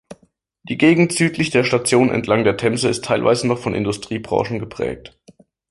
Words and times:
Die 0.63 0.79
Gegend 0.79 1.11
südlich 1.13 1.51
der 1.51 1.63
Station, 1.63 2.09
entlang 2.09 2.43
der 2.43 2.57
Themse, 2.57 2.89
ist 2.89 3.05
teilweise 3.05 3.45
noch 3.45 3.59
von 3.59 3.75
Industriebrachen 3.75 4.57
geprägt. 4.57 5.15